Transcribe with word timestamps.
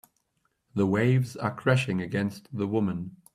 The 0.73 0.87
waves 0.87 1.35
are 1.35 1.53
crashing 1.53 2.01
against 2.01 2.47
the 2.51 2.65
woman. 2.65 3.17